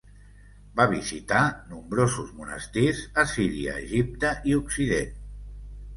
[0.79, 5.17] Va visitar també nombrosos monestirs a Síria, Egipte i Occident.